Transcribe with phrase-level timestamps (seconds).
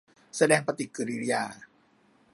[0.35, 1.43] แสดงปฏิกิริยา